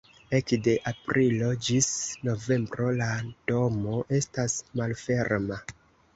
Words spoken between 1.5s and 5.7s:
ĝis novembro la domo estas malferma.